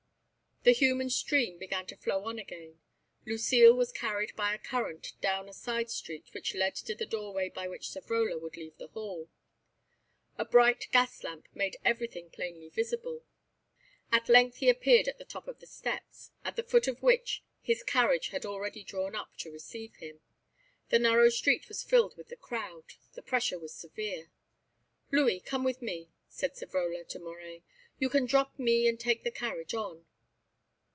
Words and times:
The 0.63 0.73
human 0.73 1.09
stream 1.09 1.57
began 1.57 1.87
to 1.87 1.95
flow 1.97 2.25
on 2.25 2.37
again. 2.37 2.81
Lucile 3.25 3.73
was 3.73 3.91
carried 3.91 4.35
by 4.35 4.53
a 4.53 4.59
current 4.59 5.13
down 5.19 5.49
a 5.49 5.53
side 5.53 5.89
street 5.89 6.29
which 6.35 6.53
led 6.53 6.75
to 6.75 6.93
the 6.93 7.07
doorway 7.07 7.49
by 7.49 7.67
which 7.67 7.89
Savrola 7.89 8.39
would 8.39 8.55
leave 8.57 8.77
the 8.77 8.89
hall. 8.89 9.27
A 10.37 10.45
bright 10.45 10.87
gas 10.91 11.23
lamp 11.23 11.47
made 11.55 11.77
everything 11.83 12.29
plainly 12.29 12.69
visible. 12.69 13.23
At 14.11 14.29
length 14.29 14.57
he 14.57 14.69
appeared 14.69 15.07
at 15.07 15.17
the 15.17 15.25
top 15.25 15.47
of 15.47 15.57
the 15.61 15.65
steps, 15.65 16.29
at 16.45 16.57
the 16.57 16.63
foot 16.63 16.87
of 16.87 17.01
which 17.01 17.43
his 17.63 17.81
carriage 17.81 18.27
had 18.27 18.45
already 18.45 18.83
drawn 18.83 19.15
up 19.15 19.35
to 19.37 19.49
receive 19.51 19.95
him. 19.95 20.19
The 20.89 20.99
narrow 20.99 21.29
street 21.29 21.67
was 21.69 21.81
filled 21.81 22.15
with 22.15 22.27
the 22.27 22.35
crowd; 22.35 22.85
the 23.13 23.23
pressure 23.23 23.57
was 23.57 23.73
severe. 23.73 24.29
"Louis, 25.11 25.39
come 25.39 25.63
with 25.63 25.81
me," 25.81 26.11
said 26.29 26.53
Savrola 26.53 27.03
to 27.07 27.17
Moret; 27.17 27.63
"you 27.97 28.09
can 28.09 28.27
drop 28.27 28.59
me 28.59 28.87
and 28.87 28.99
take 28.99 29.23
the 29.23 29.31
carriage 29.31 29.73
on." 29.73 30.05